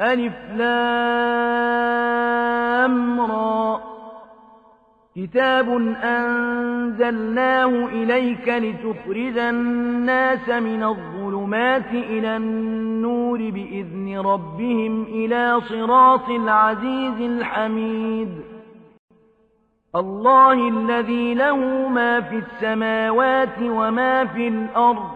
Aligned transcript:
ألف 0.00 0.34
لام 0.56 1.20
را. 3.20 3.80
كتاب 5.16 5.68
أنزلناه 6.02 7.66
إليك 7.86 8.48
لتخرج 8.48 9.38
الناس 9.38 10.48
من 10.48 10.82
الظلمات 10.82 11.92
إلى 11.92 12.36
النور 12.36 13.38
بإذن 13.38 14.18
ربهم 14.18 15.02
إلى 15.02 15.60
صراط 15.60 16.28
العزيز 16.28 17.20
الحميد. 17.20 18.28
الله 19.96 20.68
الذي 20.68 21.34
له 21.34 21.88
ما 21.88 22.20
في 22.20 22.36
السماوات 22.36 23.58
وما 23.62 24.24
في 24.24 24.48
الأرض 24.48 25.15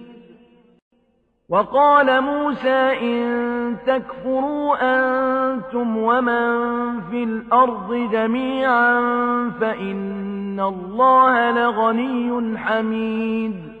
وقال 1.51 2.21
موسى 2.21 2.99
إن 3.01 3.77
تكفروا 3.87 4.75
أنتم 4.81 5.97
ومن 5.97 7.01
في 7.01 7.23
الأرض 7.23 7.93
جميعا 8.11 8.99
فإن 9.61 10.59
الله 10.59 11.51
لغني 11.51 12.57
حميد. 12.57 13.71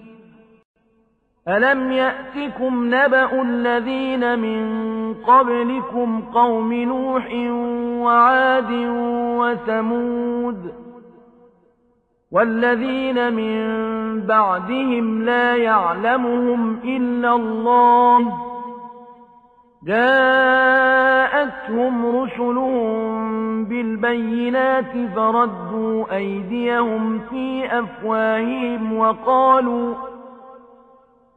ألم 1.47 1.91
يأتكم 1.91 2.85
نبأ 2.85 3.41
الذين 3.41 4.39
من 4.39 5.13
قبلكم 5.13 6.21
قوم 6.21 6.73
نوح 6.73 7.33
وعاد 8.05 8.71
وثمود 9.39 10.73
والذين 12.31 13.33
من 13.33 13.61
بعدهم 14.19 15.23
لا 15.23 15.55
يعلمهم 15.55 16.79
إلا 16.83 17.35
الله. 17.35 18.33
جاءتهم 19.87 21.41
رسلهم 22.15 23.65
بالبينات 23.65 24.91
فردوا 25.15 26.15
أيديهم 26.15 27.19
في 27.19 27.65
أفواههم 27.79 28.97
وقالوا 28.97 30.10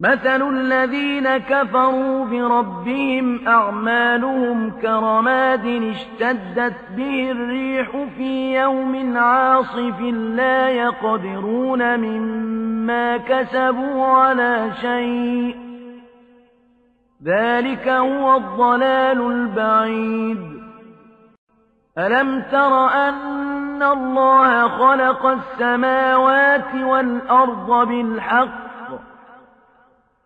مثل 0.00 0.48
الذين 0.48 1.36
كفروا 1.38 2.24
بربهم 2.24 3.48
أعمالهم 3.48 4.70
كرماد 4.70 5.66
اشتدت 5.66 6.76
به 6.96 7.30
الريح 7.30 7.90
في 8.16 8.54
يوم 8.54 9.16
عاصف 9.16 10.00
لا 10.10 10.68
يقدرون 10.68 12.00
مما 12.00 13.16
كسبوا 13.16 14.06
على 14.06 14.70
شيء. 14.80 15.56
ذلك 17.24 17.88
هو 17.88 18.36
الضلال 18.36 19.20
البعيد. 19.20 20.62
ألم 21.98 22.42
تر 22.52 22.86
أن 22.88 23.82
الله 23.82 24.68
خلق 24.68 25.26
السماوات 25.26 26.74
والأرض 26.74 27.88
بالحق 27.88 28.67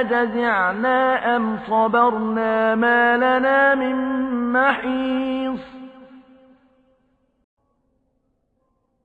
أجزعنا 0.00 1.36
أم 1.36 1.58
صبرنا 1.68 2.74
ما 2.74 3.16
لنا 3.16 3.74
من 3.74 3.96
محيص. 4.52 5.74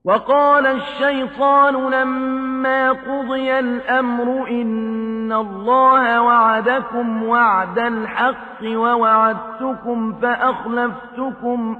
وقال 0.04 0.66
الشيطان 0.66 1.90
لما 1.90 2.90
قضي 2.92 3.58
الأمر 3.58 4.48
إن 4.48 5.32
الله 5.32 6.22
وعدكم 6.22 7.22
وعد 7.22 7.78
الحق 7.78 8.62
ووعدتكم 8.64 10.12
فأخلفتكم 10.12 11.78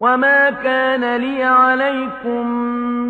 وما 0.00 0.50
كان 0.50 1.16
لي 1.16 1.44
عليكم 1.44 2.46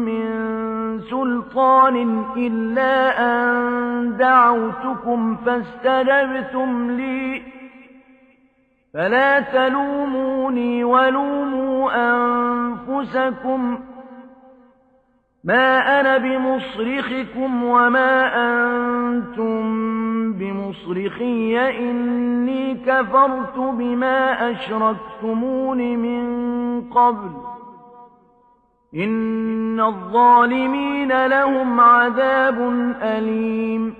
من 0.04 0.61
سلطان 1.00 2.24
إلا 2.36 3.20
أن 3.20 4.16
دعوتكم 4.16 5.36
فاستجبتم 5.36 6.90
لي. 6.90 7.42
فلا 8.94 9.40
تلوموني 9.40 10.84
ولوموا 10.84 11.90
أنفسكم. 11.94 13.78
ما 15.44 16.00
أنا 16.00 16.18
بمصرخكم 16.18 17.64
وما 17.64 18.36
أنتم 18.36 19.62
بمصرخي. 20.32 21.58
إني 21.90 22.74
كفرت 22.74 23.58
بما 23.58 24.50
أشركتمون 24.50 25.78
من 25.78 26.24
قبل. 26.80 27.30
إن 28.94 29.80
الظالمين 29.80 31.26
لهم 31.26 31.80
عذاب 31.80 32.58
أليم 33.02 33.94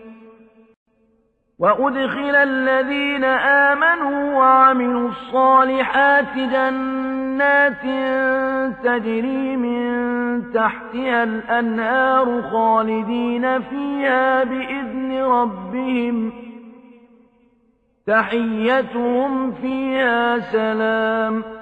وأدخل 1.58 2.36
الذين 2.36 3.24
آمنوا 3.24 4.34
وعملوا 4.34 5.08
الصالحات 5.08 6.34
جنات 6.36 7.82
تجري 8.84 9.56
من 9.56 10.52
تحتها 10.52 11.22
الأنهار 11.24 12.42
خالدين 12.42 13.60
فيها 13.60 14.44
بإذن 14.44 15.22
ربهم 15.22 16.32
تحيتهم 18.06 19.52
فيها 19.52 20.38
سلام 20.38 21.61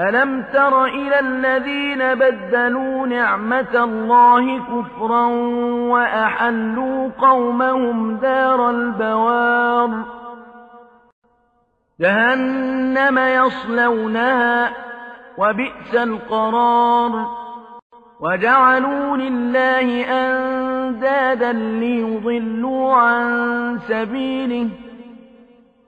ألم 0.00 0.44
تر 0.52 0.84
إلى 0.84 1.20
الذين 1.20 2.14
بدلوا 2.14 3.06
نعمة 3.06 3.84
الله 3.84 4.58
كفرا 4.58 5.26
وأحلوا 5.92 7.10
قومهم 7.18 8.16
دار 8.16 8.70
البوار 8.70 10.04
جهنم 12.00 13.18
يصلونها 13.18 14.70
وبئس 15.38 15.94
القرار 15.94 17.26
وجعلوا 18.20 19.16
لله 19.16 20.04
أندادا 20.04 21.52
ليضلوا 21.52 22.94
عن 22.94 23.78
سبيله 23.88 24.68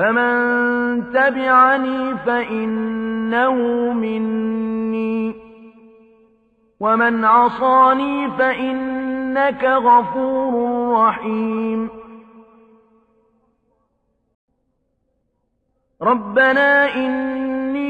فمن 0.00 1.12
تبعني 1.12 2.16
فإنه 2.16 3.54
مني 3.92 5.34
ومن 6.80 7.24
عصاني 7.24 8.30
فإنك 8.30 9.64
غفور 9.64 10.94
رحيم 10.94 11.88
ربنا 16.02 16.94
إني 16.94 17.89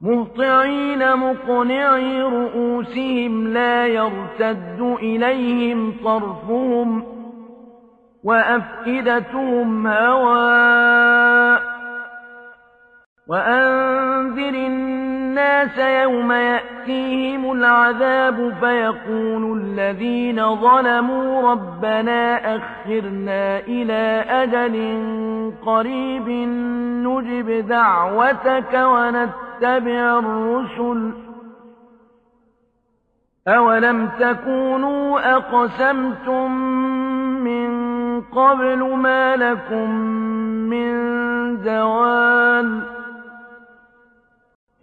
مهطعين 0.00 1.16
مقنعي 1.16 2.22
رؤوسهم 2.22 3.48
لا 3.48 3.86
يرتد 3.86 4.96
إليهم 5.02 5.94
طرفهم 6.04 7.04
وأفئدتهم 8.24 9.86
هواء 9.86 11.62
وأنذر 13.28 14.48
الناس 14.48 15.78
يوم 15.78 16.32
يأتيهم 16.32 17.52
العذاب 17.52 18.54
فيقول 18.60 19.60
الذين 19.62 20.54
ظلموا 20.56 21.50
ربنا 21.52 22.56
أخرنا 22.56 23.58
إلى 23.58 24.24
أجل 24.28 24.76
قريب 25.66 26.28
نجب 27.06 27.68
دعوتك 27.68 28.74
ونتبع 28.74 29.45
الرسل 30.18 31.12
أولم 33.48 34.08
تكونوا 34.20 35.36
أقسمتم 35.36 36.52
من 37.44 37.70
قبل 38.20 38.78
ما 38.78 39.36
لكم 39.36 39.90
من 40.70 40.96
زوال 41.64 42.95